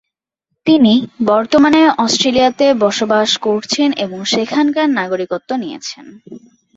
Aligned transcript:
তিনি 0.65 0.93
বর্তমানে 1.25 1.81
অস্ট্রেলিয়াতে 1.97 2.65
বসবাস 2.83 3.29
করছেন 3.37 3.89
এবং 4.05 4.19
সেখানকার 4.33 4.87
নাগরিকত্ব 4.99 5.49
নিয়েছেন। 5.55 6.05